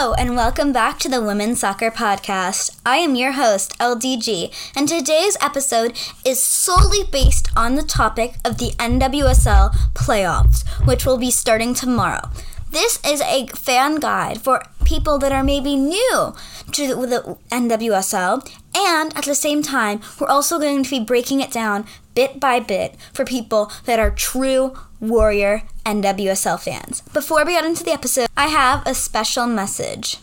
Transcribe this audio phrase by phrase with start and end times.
[0.00, 2.80] Hello, and welcome back to the Women's Soccer Podcast.
[2.86, 8.56] I am your host, LDG, and today's episode is solely based on the topic of
[8.56, 12.30] the NWSL playoffs, which will be starting tomorrow.
[12.70, 16.34] This is a fan guide for people that are maybe new
[16.72, 21.50] to the NWSL, and at the same time, we're also going to be breaking it
[21.50, 27.00] down bit by bit for people that are true Warrior and WSL fans.
[27.12, 30.18] Before we get into the episode, I have a special message.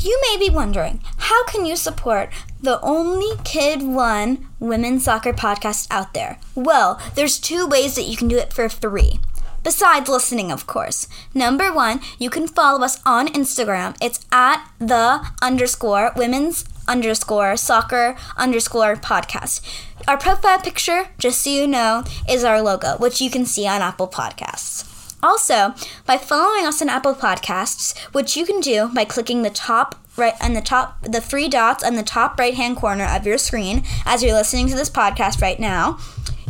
[0.00, 5.86] You may be wondering, how can you support the only Kid One women's soccer podcast
[5.90, 6.38] out there?
[6.54, 9.20] Well, there's two ways that you can do it for free
[9.64, 11.08] besides listening, of course.
[11.34, 13.96] Number one, you can follow us on Instagram.
[14.00, 19.60] It's at the underscore women's underscore soccer underscore podcast.
[20.06, 23.80] Our profile picture, just so you know, is our logo, which you can see on
[23.80, 24.90] Apple Podcasts.
[25.22, 25.74] Also,
[26.04, 30.34] by following us on Apple Podcasts, which you can do by clicking the top right
[30.40, 33.82] on the top the three dots on the top right hand corner of your screen
[34.04, 35.98] as you're listening to this podcast right now,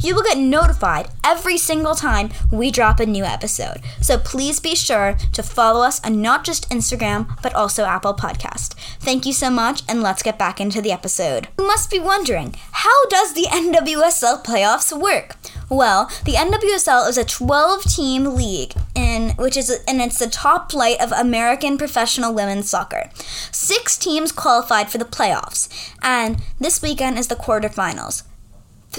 [0.00, 3.80] you will get notified every single time we drop a new episode.
[4.00, 8.74] So please be sure to follow us on not just Instagram, but also Apple Podcast.
[9.00, 11.48] Thank you so much, and let's get back into the episode.
[11.58, 15.36] You must be wondering, how does the NWSL playoffs work?
[15.70, 21.00] Well, the NWSL is a 12-team league in which is and it's the top flight
[21.00, 23.10] of American professional women's soccer.
[23.50, 25.68] 6 teams qualified for the playoffs,
[26.02, 28.22] and this weekend is the quarterfinals.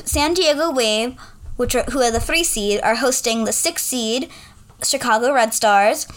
[0.06, 1.18] San Diego Wave,
[1.56, 4.30] which are, who are the three seed, are hosting the six seed
[4.84, 6.08] Chicago Red Stars,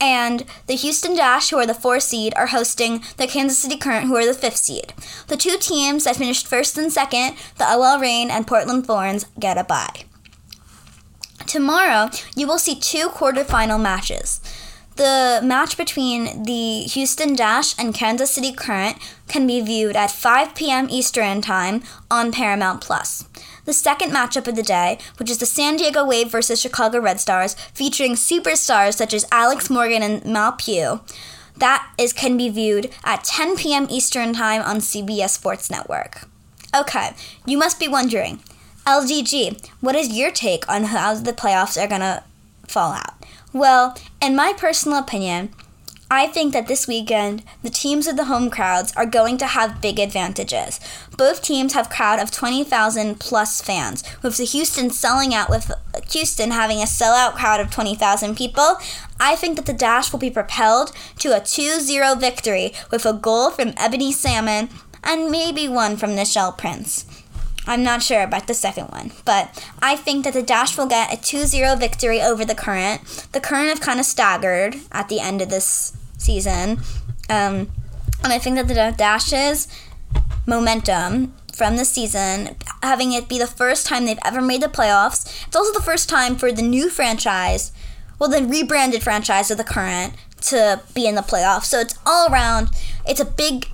[0.00, 4.06] and the Houston Dash, who are the four seed, are hosting the Kansas City Current,
[4.06, 4.92] who are the fifth seed.
[5.26, 9.58] The two teams that finished first and second, the OL Reign and Portland Thorns, get
[9.58, 10.04] a bye.
[11.46, 14.40] Tomorrow, you will see two quarterfinal matches.
[14.98, 20.56] The match between the Houston Dash and Kansas City Current can be viewed at 5
[20.56, 20.88] p.m.
[20.90, 23.24] Eastern Time on Paramount Plus.
[23.64, 27.20] The second matchup of the day, which is the San Diego Wave versus Chicago Red
[27.20, 31.00] Stars, featuring superstars such as Alex Morgan and Mal Pugh,
[31.58, 33.86] that is can be viewed at 10 p.m.
[33.88, 36.26] Eastern Time on CBS Sports Network.
[36.74, 37.10] Okay,
[37.46, 38.40] you must be wondering,
[38.84, 42.24] LDG, what is your take on how the playoffs are gonna
[42.66, 43.14] fall out?
[43.52, 45.50] Well, in my personal opinion,
[46.10, 49.82] I think that this weekend, the teams with the home crowds are going to have
[49.82, 50.80] big advantages.
[51.16, 55.70] Both teams have crowd of 20,000 plus fans, with the Houston selling out with
[56.12, 58.78] Houston having a sellout crowd of 20,000 people.
[59.20, 63.50] I think that the Dash will be propelled to a 2-0 victory with a goal
[63.50, 64.70] from Ebony Salmon
[65.04, 67.04] and maybe one from Nichelle Prince.
[67.68, 71.12] I'm not sure about the second one, but I think that the Dash will get
[71.12, 73.28] a 2 0 victory over the Current.
[73.32, 76.78] The Current have kind of staggered at the end of this season.
[77.28, 77.70] Um,
[78.24, 79.68] and I think that the Dash's
[80.46, 85.46] momentum from the season, having it be the first time they've ever made the playoffs,
[85.46, 87.70] it's also the first time for the new franchise,
[88.18, 91.64] well, the rebranded franchise of the Current, to be in the playoffs.
[91.64, 92.68] So it's all around,
[93.06, 93.68] it's a big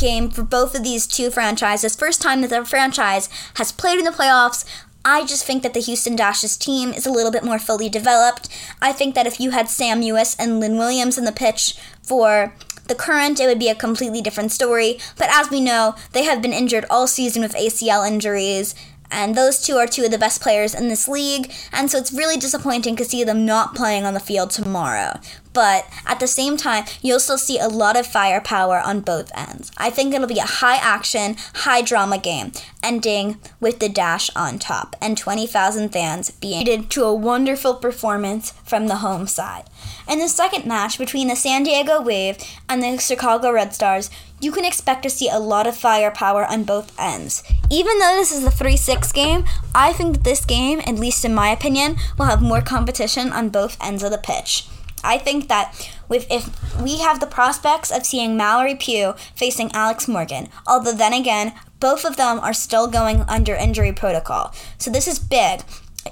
[0.00, 1.94] game for both of these two franchises.
[1.94, 4.64] First time that the franchise has played in the playoffs.
[5.04, 8.48] I just think that the Houston Dashes team is a little bit more fully developed.
[8.82, 12.54] I think that if you had Sam Mewis and Lynn Williams in the pitch for
[12.88, 14.98] the current, it would be a completely different story.
[15.16, 18.74] But as we know, they have been injured all season with ACL injuries,
[19.10, 22.12] and those two are two of the best players in this league, and so it's
[22.12, 25.18] really disappointing to see them not playing on the field tomorrow.
[25.52, 29.72] But at the same time, you'll still see a lot of firepower on both ends.
[29.76, 34.58] I think it'll be a high action, high drama game, ending with the dash on
[34.58, 39.64] top and 20,000 fans being treated to a wonderful performance from the home side.
[40.08, 42.38] In the second match between the San Diego Wave
[42.68, 44.10] and the Chicago Red Stars,
[44.40, 47.42] you can expect to see a lot of firepower on both ends.
[47.70, 51.24] Even though this is a 3 6 game, I think that this game, at least
[51.24, 54.66] in my opinion, will have more competition on both ends of the pitch.
[55.02, 60.08] I think that with if we have the prospects of seeing Mallory Pugh facing Alex
[60.08, 64.54] Morgan, although then again, both of them are still going under injury protocol.
[64.78, 65.62] So this is big.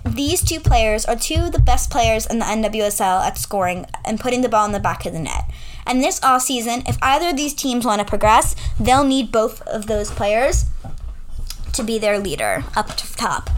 [0.05, 4.21] These two players are two of the best players in the NWSL at scoring and
[4.21, 5.45] putting the ball in the back of the net.
[5.89, 9.63] And this off season, if either of these teams want to progress, they'll need both
[9.63, 10.67] of those players
[11.73, 13.51] to be their leader up to top.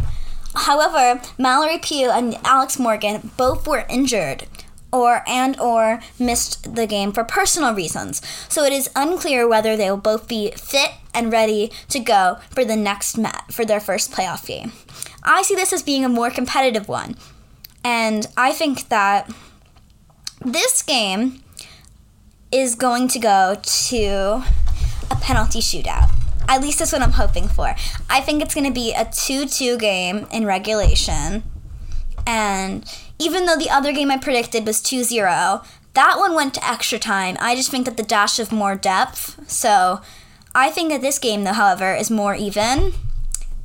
[0.55, 4.47] However, Mallory Pugh and Alex Morgan both were injured
[4.93, 8.21] or and or missed the game for personal reasons.
[8.49, 12.65] So it is unclear whether they will both be fit and ready to go for
[12.65, 14.73] the next mat for their first playoff game.
[15.23, 17.17] I see this as being a more competitive one.
[17.85, 19.31] And I think that
[20.45, 21.43] this game
[22.53, 24.43] is going to go to
[25.11, 26.11] a penalty shootout.
[26.49, 27.75] At least that's what I'm hoping for.
[28.09, 31.45] I think it's going to be a 2 2 game in regulation.
[32.27, 32.85] And
[33.19, 35.63] even though the other game I predicted was 2 0,
[35.95, 37.37] that one went to extra time.
[37.41, 39.49] I just think that the dash of more depth.
[39.51, 40.01] So
[40.55, 42.95] I think that this game, though, however, is more even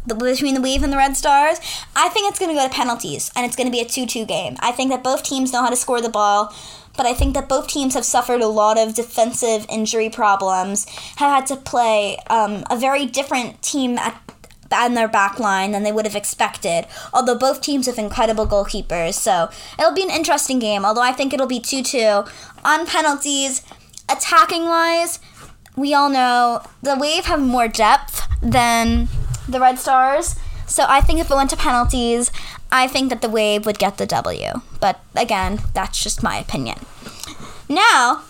[0.08, 1.60] between the Wave and the Red Stars.
[1.96, 4.06] I think it's going to go to penalties, and it's going to be a 2
[4.06, 4.56] 2 game.
[4.60, 6.54] I think that both teams know how to score the ball,
[6.98, 10.86] but I think that both teams have suffered a lot of defensive injury problems,
[11.18, 14.22] have had to play um, a very different team at
[14.70, 16.86] their back line than they would have expected.
[17.14, 19.50] Although both teams have incredible goalkeepers, so
[19.80, 20.86] it'll be an interesting game.
[20.86, 22.24] Although I think it'll be 2 2.
[22.66, 23.62] On penalties,
[24.10, 25.20] attacking wise,
[25.76, 29.08] we all know the Wave have more depth than
[29.48, 30.36] the Red Stars.
[30.68, 32.32] So I think if it went to penalties,
[32.72, 34.62] I think that the Wave would get the W.
[34.80, 36.80] But again, that's just my opinion.
[37.70, 38.24] Now,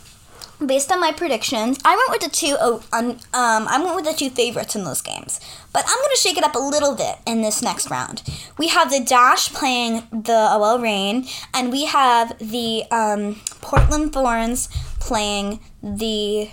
[0.63, 2.55] based on my predictions, I went with the two.
[2.59, 5.39] Oh, um, I went with the two favorites in those games.
[5.73, 8.23] But I'm gonna shake it up a little bit in this next round.
[8.57, 14.69] We have the Dash playing the OL Reign, and we have the um, Portland Thorns
[14.99, 16.49] playing the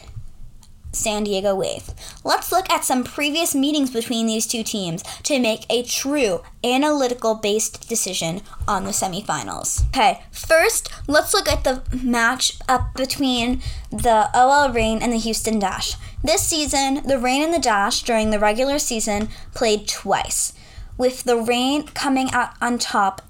[0.92, 1.90] San Diego Wave.
[2.22, 7.34] Let's look at some previous meetings between these two teams to make a true analytical
[7.34, 9.86] based decision on the semifinals.
[9.88, 13.60] Okay, first, let's look at the match up between
[13.90, 15.96] the OL Reign and the Houston Dash.
[16.22, 20.52] This season, the Reign and the Dash during the regular season played twice,
[20.96, 23.22] with the Reign coming out on top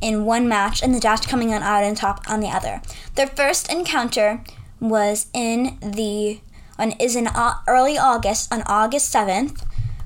[0.00, 2.82] in one match and the Dash coming out on top on the other.
[3.14, 4.42] Their first encounter
[4.80, 6.40] was in the
[6.82, 7.28] on, is in
[7.68, 9.64] early August, on August 7th,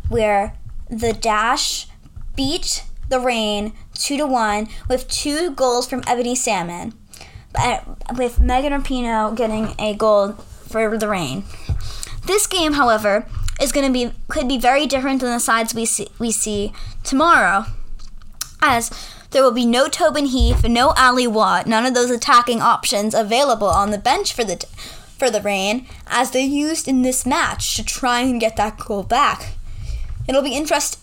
[0.09, 0.55] where
[0.89, 1.89] the Dash
[2.37, 6.93] beat the Reign 2 to 1 with two goals from Ebony Salmon,
[7.55, 7.79] uh,
[8.17, 11.45] with Megan Rapinoe getting a goal for the Reign.
[12.27, 13.27] This game, however,
[13.61, 16.73] is going to be could be very different than the sides we see, we see
[17.05, 17.65] tomorrow,
[18.61, 18.91] as
[19.31, 23.69] there will be no Tobin Heath, no Ally Watt, none of those attacking options available
[23.69, 24.65] on the bench for the
[25.19, 29.03] for the Reign as they used in this match to try and get that goal
[29.03, 29.55] back.
[30.29, 30.99] It'll be interest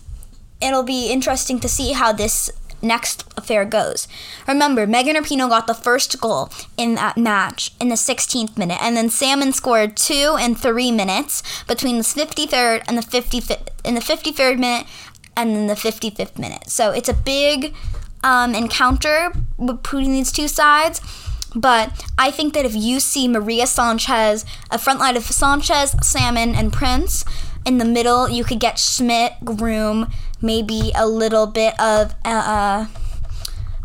[0.60, 2.50] it'll be interesting to see how this
[2.80, 4.06] next affair goes.
[4.46, 8.96] Remember, Megan Rapinoe got the first goal in that match in the 16th minute, and
[8.96, 14.00] then Salmon scored two and three minutes between the 53rd and the 55th in the
[14.00, 14.86] 53rd minute
[15.36, 16.70] and then the 55th minute.
[16.70, 17.74] So it's a big
[18.22, 19.32] um, encounter
[19.64, 21.00] between these two sides.
[21.54, 26.54] But I think that if you see Maria Sanchez, a front line of Sanchez, Salmon,
[26.54, 27.24] and Prince,
[27.64, 30.10] in the middle, you could get Schmidt, Groom,
[30.42, 32.86] maybe a little bit of uh, uh,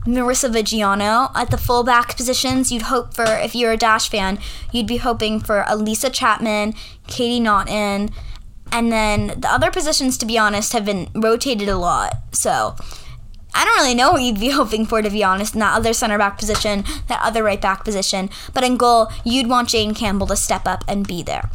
[0.05, 2.71] Marisa Viggiano at the fullback positions.
[2.71, 4.39] You'd hope for, if you're a Dash fan,
[4.71, 6.73] you'd be hoping for Allysha Chapman,
[7.07, 8.09] Katie Naughton,
[8.71, 12.13] and then the other positions, to be honest, have been rotated a lot.
[12.31, 12.75] So
[13.53, 15.93] I don't really know what you'd be hoping for, to be honest, in that other
[15.93, 18.29] center back position, that other right back position.
[18.53, 21.49] But in goal, you'd want Jane Campbell to step up and be there.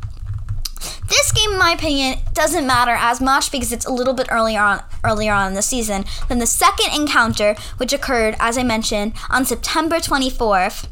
[1.08, 4.60] This game, in my opinion, doesn't matter as much because it's a little bit earlier
[4.60, 9.12] on earlier on in the season than the second encounter, which occurred, as I mentioned,
[9.30, 10.88] on September 24th.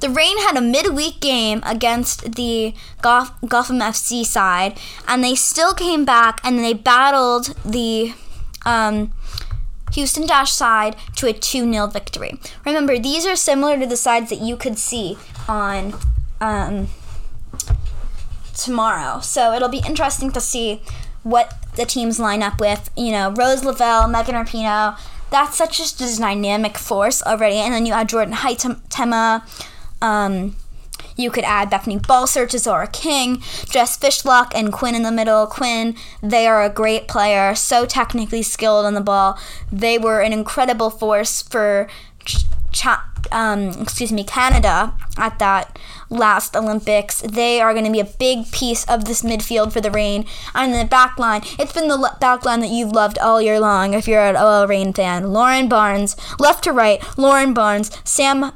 [0.00, 5.72] The Reign had a midweek game against the Goth- Gotham FC side, and they still
[5.72, 8.12] came back and they battled the
[8.66, 9.12] um,
[9.92, 12.38] Houston Dash side to a 2 0 victory.
[12.64, 15.16] Remember, these are similar to the sides that you could see
[15.48, 15.94] on
[16.40, 16.88] um,
[18.54, 19.20] tomorrow.
[19.20, 20.82] So it'll be interesting to see
[21.22, 22.90] what the teams line up with.
[22.96, 24.98] You know, Rose Lavelle, Megan Rapinoe.
[25.30, 27.56] That's such a dynamic force already.
[27.56, 29.42] And then you add Jordyn Huitema.
[30.02, 30.56] Um,
[31.16, 35.46] you could add Bethany Balcer to Tziarra King, Jess Fishlock, and Quinn in the middle.
[35.46, 39.38] Quinn, they are a great player, so technically skilled on the ball.
[39.72, 41.88] They were an incredible force for,
[42.24, 42.44] ch-
[43.32, 45.78] um, excuse me, Canada at that
[46.10, 47.20] last Olympics.
[47.22, 50.26] They are going to be a big piece of this midfield for the Reign.
[50.54, 53.94] And the back line, it's been the back line that you've loved all year long
[53.94, 55.32] if you're an OL Reign fan.
[55.32, 58.52] Lauren Barnes, left to right, Lauren Barnes, Sam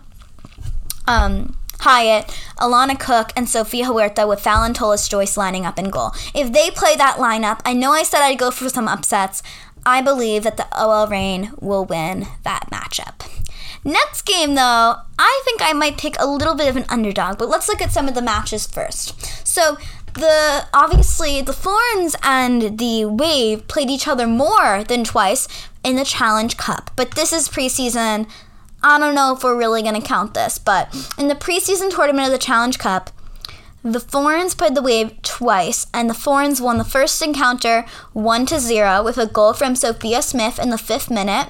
[1.07, 6.13] um, Hiatt, Alana Cook, and Sofia Huerta with Phallon Tullis-Joyce lining up in goal.
[6.35, 9.43] If they play that lineup, I know I said I'd go for some upsets.
[9.85, 13.27] I believe that the OL Reign will win that matchup.
[13.83, 17.49] Next game, though, I think I might pick a little bit of an underdog, but
[17.49, 19.47] let's look at some of the matches first.
[19.47, 19.79] So,
[20.15, 25.47] the obviously the Thorns and the Wave played each other more than twice
[25.85, 28.29] in the Challenge Cup, but this is preseason.
[28.83, 32.27] I don't know if we're really going to count this, but in the preseason tournament
[32.27, 33.11] of the Challenge Cup,
[33.83, 38.59] the Thorns played the Wave twice, and the Thorns won the first encounter 1 to
[38.59, 41.49] 0 with a goal from Sophia Smith in the fifth minute.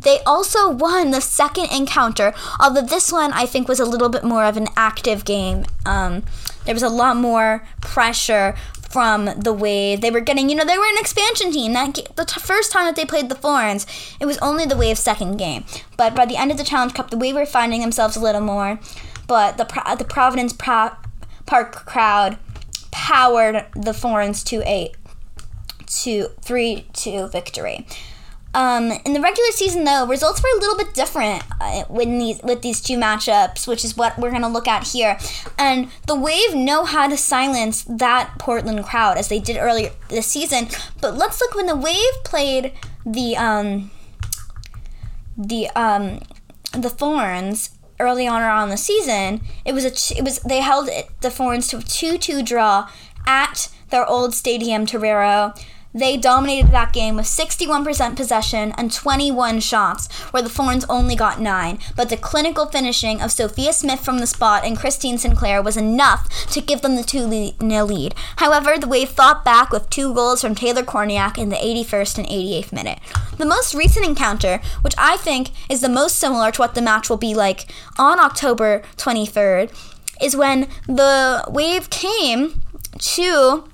[0.00, 4.22] They also won the second encounter, although this one I think was a little bit
[4.22, 5.64] more of an active game.
[5.86, 6.22] Um,
[6.64, 8.54] there was a lot more pressure
[8.94, 10.02] from the Wave.
[10.02, 11.72] They were getting, you know, they were an expansion team.
[11.72, 13.88] That the t- first time that they played the Thorns,
[14.20, 15.64] it was only the Wave's second game.
[15.96, 18.40] But by the end of the Challenge Cup, the Wave were finding themselves a little
[18.40, 18.78] more.
[19.26, 19.64] But the
[19.98, 20.92] the Providence Pro-
[21.44, 22.38] Park crowd
[22.92, 24.92] powered the Thorns to a
[25.86, 26.86] two three
[27.32, 27.88] victory.
[28.54, 32.40] Um, in the regular season, though, results were a little bit different uh, with these
[32.42, 35.18] with these two matchups, which is what we're going to look at here.
[35.58, 40.28] And the Wave know how to silence that Portland crowd as they did earlier this
[40.28, 40.68] season.
[41.00, 42.72] But let's look when the Wave played
[43.04, 43.90] the um,
[45.36, 46.20] the um,
[46.72, 49.40] the Thorns early on around the season.
[49.64, 52.88] It was a it was they held it, the Thorns to a two two draw
[53.26, 55.54] at their old stadium, Torero.
[55.94, 61.40] They dominated that game with 61% possession and 21 shots, where the Thorns only got
[61.40, 61.78] 9.
[61.94, 66.28] But the clinical finishing of Sophia Smith from the spot and Christine Sinclair was enough
[66.48, 68.14] to give them the 2 0 lead.
[68.36, 72.26] However, the Wave fought back with two goals from Taylor Kornieck in the 81st and
[72.26, 72.98] 88th minute.
[73.38, 77.08] The most recent encounter, which I think is the most similar to what the match
[77.08, 77.66] will be like
[77.98, 79.70] on October 23rd,
[80.20, 82.62] is when the Wave came
[82.98, 83.68] to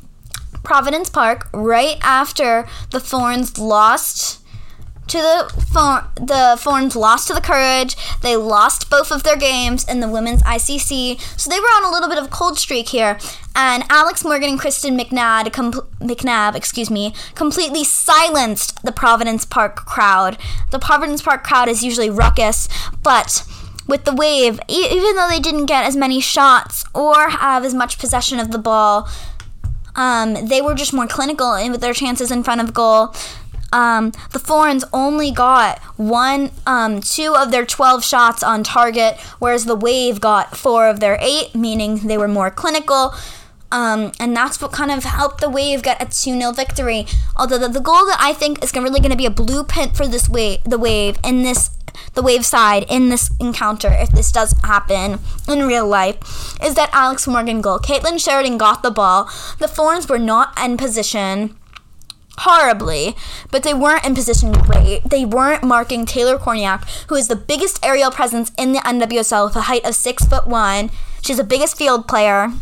[0.62, 4.38] Providence Park right after the Thorns lost
[5.08, 7.96] to the the Thorns lost to the Courage.
[8.22, 11.90] They lost both of their games in the women's ICC, so they were on a
[11.90, 13.18] little bit of a cold streak here.
[13.56, 19.84] And Alex Morgan and Kristen McNabb, com- McNabb, excuse me, completely silenced the Providence Park
[19.84, 20.38] crowd.
[20.70, 22.68] The Providence Park crowd is usually ruckus,
[23.02, 23.44] but
[23.88, 27.74] with the wave, e- even though they didn't get as many shots or have as
[27.74, 29.08] much possession of the ball,
[30.00, 33.14] um, they were just more clinical in with their chances in front of goal.
[33.70, 39.66] Um, the Thorns only got one, um, two of their 12 shots on target, whereas
[39.66, 43.14] the Wave got four of their eight, meaning they were more clinical.
[43.70, 47.06] Um, and that's what kind of helped the Wave get a 2 0 victory.
[47.36, 50.08] Although the, the goal that I think is really going to be a blueprint for
[50.08, 51.70] this wave, the Wave in this
[52.14, 56.18] the Waveside in this encounter, if this does happen in real life,
[56.62, 57.78] is that Alex Morgan goal.
[57.78, 59.30] Kailen Sheridan got the ball.
[59.58, 61.56] The Thorns were not in position
[62.38, 63.14] horribly,
[63.50, 65.02] but they weren't in position great.
[65.04, 69.56] They weren't marking Taylor Kornieck, who is the biggest aerial presence in the NWSL with
[69.56, 70.90] a height of six foot one.
[71.22, 72.52] She's the biggest field player.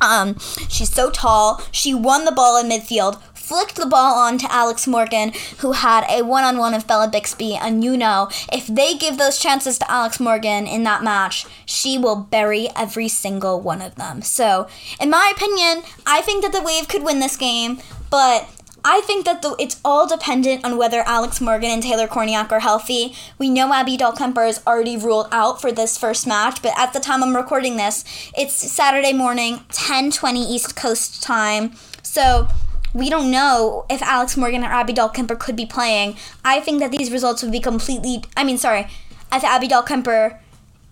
[0.00, 0.38] Um,
[0.68, 1.62] she's so tall.
[1.70, 6.04] She won the ball in midfield, flicked the ball on to Alex Morgan, who had
[6.10, 7.54] a one on one with Bella Bixby.
[7.54, 11.96] And you know, if they give those chances to Alex Morgan in that match, she
[11.96, 14.20] will bury every single one of them.
[14.22, 14.66] So,
[15.00, 17.78] in my opinion, I think that the Wave could win this game,
[18.10, 18.50] but
[18.84, 22.60] I think that the, it's all dependent on whether Alex Morgan and Taylor Kornieck are
[22.60, 23.14] healthy.
[23.38, 27.00] We know Abby Dahlkemper is already ruled out for this first match, but at the
[27.00, 28.04] time I'm recording this,
[28.36, 31.72] it's Saturday morning, 10:20 East Coast time.
[32.02, 32.48] So
[32.96, 36.16] we don't know if Alex Morgan or Abby Dahlkemper could be playing.
[36.44, 38.24] I think that these results would be completely.
[38.36, 38.88] I mean, sorry,
[39.30, 40.38] if Abby Dahlkemper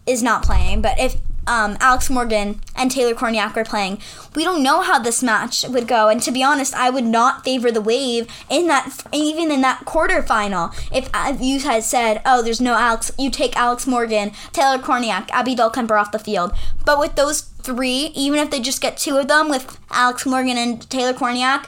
[0.07, 3.99] is not playing, but if um, Alex Morgan and Taylor Kornieck are playing,
[4.35, 6.09] we don't know how this match would go.
[6.09, 9.87] And to be honest, I would not favor the Wave in that, even in that
[9.87, 10.75] quarterfinal.
[10.93, 11.09] If
[11.41, 15.99] you had said, "Oh, there's no Alex," you take Alex Morgan, Taylor Kornieck, Abby Dahlkemper
[15.99, 16.53] off the field.
[16.85, 20.59] But with those three, even if they just get two of them with Alex Morgan
[20.59, 21.65] and Taylor Kornieck,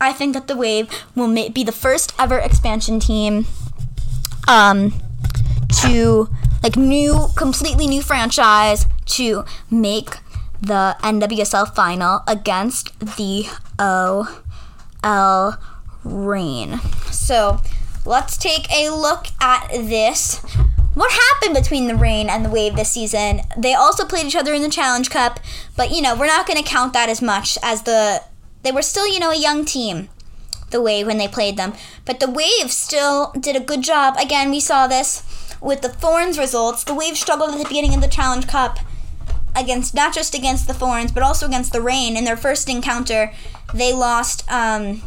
[0.00, 3.46] I think that the Wave will be the first ever expansion team
[4.48, 4.94] um,
[5.82, 6.28] to
[6.62, 10.18] like new, completely new franchise to make
[10.60, 13.46] the NWSL final against the
[13.78, 15.56] OL
[16.04, 16.80] Reign.
[17.10, 17.60] So
[18.04, 20.42] let's take a look at this.
[20.94, 23.42] What happened between the Reign and the Wave this season?
[23.56, 25.40] They also played each other in the Challenge Cup,
[25.76, 28.22] but you know, we're not going to count that as much as the
[28.62, 30.08] they were still, you know, a young team,
[30.70, 31.74] the Wave, when they played them.
[32.04, 34.16] But the Wave still did a good job.
[34.18, 35.22] Again, we saw this
[35.60, 36.84] with the Thorns results.
[36.84, 38.78] The Wave struggled at the beginning of the Challenge Cup
[39.56, 42.16] against not just against the Thorns, but also against the Reign.
[42.16, 43.32] In their first encounter,
[43.74, 44.50] they lost.
[44.50, 45.02] Um,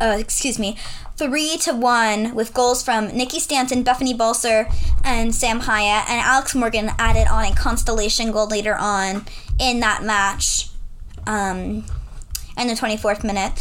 [0.00, 0.76] uh, excuse me,
[1.16, 4.68] three to one with goals from Nikki Stanton, Bethany Balcer,
[5.04, 9.24] and Sam Hiatt, and Alex Morgan added on a constellation goal later on
[9.58, 10.68] in that match.
[11.26, 11.84] Um,
[12.56, 13.52] in the 24th minute.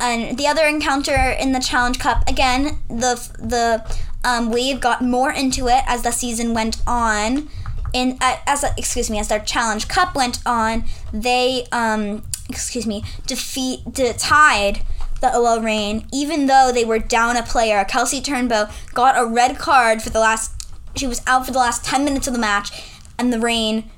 [0.00, 3.84] And the other encounter in the Challenge Cup, again, the the
[4.24, 7.48] um, Wave got more into it as the season went on.
[7.94, 13.02] in uh, as excuse me as their challenge cup went on they um excuse me
[13.26, 14.82] defeat de- tied
[15.22, 20.02] the Reign even though they were down a player Kelsey Turnbow got a red card
[20.02, 20.52] for the last
[20.94, 22.70] she was out for the last 10 minutes of the match
[23.18, 23.90] and the Reign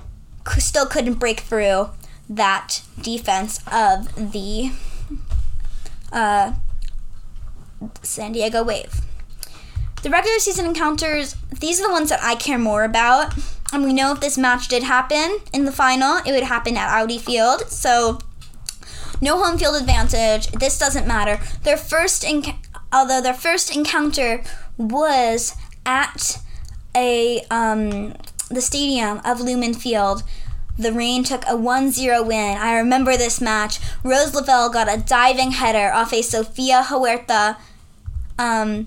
[0.48, 1.90] c- still couldn't break through
[2.30, 4.70] that defense of the
[6.12, 6.54] uh,
[8.02, 9.02] San Diego Wave.
[10.02, 13.34] The regular season encounters, these are the ones that I care more about.
[13.72, 16.88] And we know if this match did happen in the final, it would happen at
[16.88, 17.68] Audi Field.
[17.68, 18.18] So,
[19.20, 20.48] no home field advantage.
[20.52, 21.38] This doesn't matter.
[21.64, 22.56] Their first, enc-
[22.92, 24.42] although their first encounter
[24.78, 26.40] was at
[26.96, 28.14] a um,
[28.48, 30.22] the stadium of Lumen Field.
[30.80, 32.56] The Reign took a 1 0 win.
[32.56, 33.78] I remember this match.
[34.02, 37.58] Rose Lavelle got a diving header off a Sofia Huerta
[38.38, 38.86] um,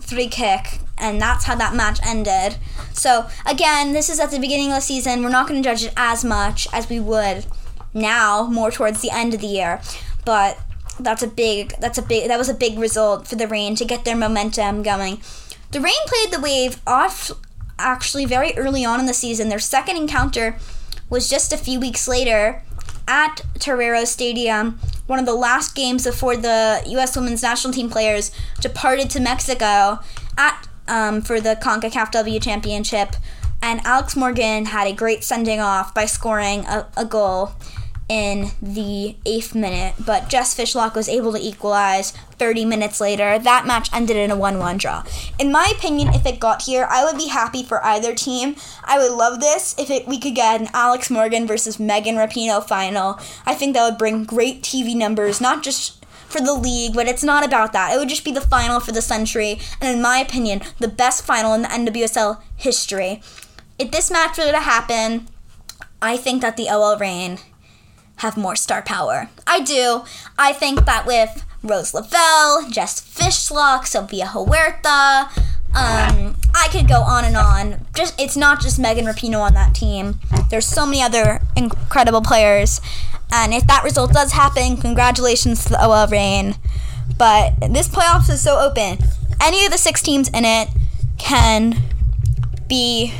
[0.00, 2.56] free kick, and that's how that match ended.
[2.92, 5.22] So, again, this is at the beginning of the season.
[5.22, 7.46] We're not going to judge it as much as we would
[7.94, 9.80] now, more towards the end of the year.
[10.24, 10.58] But
[10.98, 13.84] that's a big that's a big that was a big result for the Reign to
[13.84, 15.20] get their momentum going.
[15.70, 17.30] The Reign played the Wave off
[17.78, 19.48] actually very early on in the season.
[19.48, 20.56] Their second encounter
[21.14, 22.60] was just a few weeks later
[23.06, 27.14] at Torero Stadium, one of the last games before the U.S.
[27.14, 30.00] Women's National Team players departed to Mexico
[30.36, 33.14] at um, for the CONCACAF W Championship.
[33.62, 37.52] And Alex Morgan had a great sending off by scoring a, a goal
[38.08, 43.38] in the eighth minute, but Jess Fishlock was able to equalize 30 minutes later.
[43.38, 45.04] That match ended in a 1 1 draw.
[45.38, 48.56] In my opinion, if it got here, I would be happy for either team.
[48.84, 52.66] I would love this if it, we could get an Alex Morgan versus Megan Rapinoe
[52.66, 53.18] final.
[53.46, 57.24] I think that would bring great TV numbers, not just for the league, but it's
[57.24, 57.94] not about that.
[57.94, 61.24] It would just be the final for the century, and in my opinion, the best
[61.24, 63.22] final in the NWSL history.
[63.78, 65.28] If this match were to happen,
[66.02, 67.38] I think that the OL Reign
[68.16, 69.28] have more star power.
[69.46, 70.04] I do.
[70.38, 75.30] I think that with Rose Lavelle, Jess Fishlock, Sofia Huerta,
[75.76, 77.86] um, I could go on and on.
[77.96, 80.20] Just it's not just Megan Rapinoe on that team.
[80.48, 82.80] There's so many other incredible players.
[83.32, 86.54] And if that result does happen, congratulations to the OL Reign.
[87.18, 88.98] But this playoffs is so open.
[89.42, 90.68] Any of the six teams in it
[91.18, 91.82] can
[92.68, 93.14] be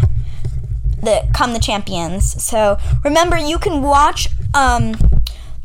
[1.02, 2.42] the come the champions.
[2.42, 4.92] So remember, you can watch um,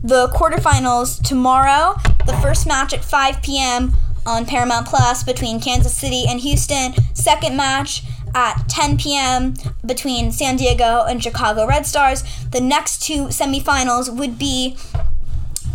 [0.03, 1.95] the quarterfinals tomorrow.
[2.25, 3.93] The first match at 5 p.m.
[4.25, 6.93] on Paramount Plus between Kansas City and Houston.
[7.13, 8.03] Second match
[8.35, 9.53] at 10 p.m.
[9.85, 12.23] between San Diego and Chicago Red Stars.
[12.51, 14.77] The next two semifinals would be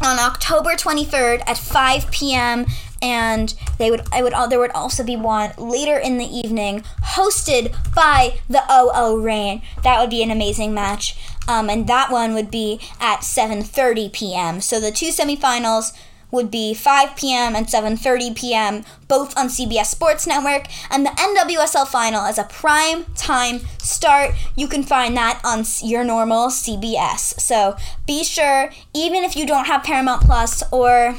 [0.03, 2.67] on October 23rd at 5 p.m.
[3.01, 7.75] and they would I would there would also be one later in the evening hosted
[7.95, 9.63] by the OL Reign.
[9.83, 11.17] That would be an amazing match.
[11.47, 14.61] Um, and that one would be at 7:30 p.m.
[14.61, 15.93] So the two semifinals
[16.31, 17.55] would be 5 p.m.
[17.55, 18.85] and 7:30 p.m.
[19.09, 24.33] both on CBS Sports Network and the NWSL final is a prime time start.
[24.57, 27.41] You can find that on your normal CBS.
[27.41, 27.77] So
[28.07, 31.17] be sure even if you don't have Paramount Plus or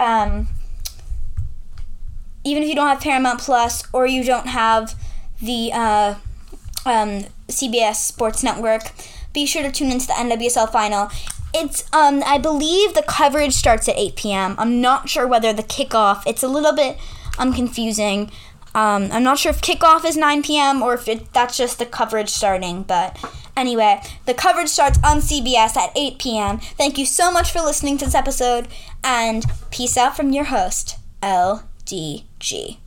[0.00, 0.48] um,
[2.42, 4.94] even if you don't have Paramount Plus or you don't have
[5.40, 6.14] the uh,
[6.86, 8.92] um, CBS Sports Network,
[9.34, 11.10] be sure to tune into the NWSL final.
[11.52, 14.54] It's um I believe the coverage starts at 8 p.m.
[14.58, 16.22] I'm not sure whether the kickoff.
[16.26, 16.96] It's a little bit
[17.38, 18.30] um confusing.
[18.74, 20.82] Um, I'm not sure if kickoff is 9 p.m.
[20.82, 23.16] or if it, that's just the coverage starting, but
[23.56, 26.58] anyway, the coverage starts on CBS at 8 p.m.
[26.58, 28.66] Thank you so much for listening to this episode,
[29.04, 32.83] and peace out from your host, LDG.